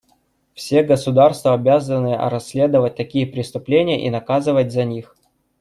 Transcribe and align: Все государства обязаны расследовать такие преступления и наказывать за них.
Все 0.55 0.81
государства 0.81 1.53
обязаны 1.53 2.17
расследовать 2.17 2.95
такие 2.95 3.27
преступления 3.27 4.03
и 4.07 4.09
наказывать 4.09 4.71
за 4.71 4.83
них. 4.83 5.15